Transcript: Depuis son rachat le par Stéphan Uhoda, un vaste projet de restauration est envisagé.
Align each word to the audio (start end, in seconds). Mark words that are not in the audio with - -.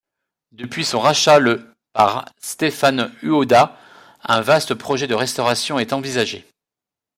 Depuis 0.51 0.83
son 0.83 0.99
rachat 0.99 1.37
le 1.37 1.75
par 1.93 2.25
Stéphan 2.39 3.13
Uhoda, 3.21 3.77
un 4.23 4.41
vaste 4.41 4.73
projet 4.73 5.05
de 5.05 5.13
restauration 5.13 5.77
est 5.77 5.93
envisagé. 5.93 6.47